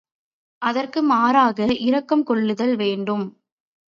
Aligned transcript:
அதற்கு 0.61 1.01
மாறாக 1.03 1.67
இரக்கம் 1.81 2.23
கொள்ளுதல் 2.23 2.75
வேண்டும். 2.75 3.25